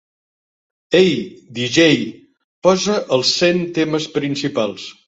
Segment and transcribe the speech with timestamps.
[1.01, 1.11] "Ei,
[1.57, 1.77] DJ,
[2.69, 4.95] posa els cent temes principals".